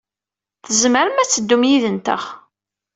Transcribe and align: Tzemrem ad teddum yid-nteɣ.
Tzemrem 0.65 1.17
ad 1.23 1.29
teddum 1.29 1.63
yid-nteɣ. 1.69 2.23